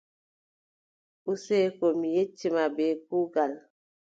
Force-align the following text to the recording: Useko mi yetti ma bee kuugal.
Useko 1.33 1.85
mi 1.99 2.07
yetti 2.15 2.47
ma 2.55 2.65
bee 2.75 2.93
kuugal. 3.07 3.53